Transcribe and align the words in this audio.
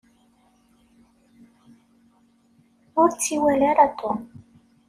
Ur 3.01 3.09
tt-iwala 3.11 3.65
ara 3.71 3.85
Tom. 3.99 4.19